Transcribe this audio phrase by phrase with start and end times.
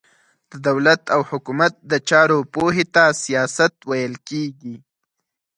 [0.51, 4.75] د دولت او حکومت د چارو پوهي ته سياست ويل کېږي.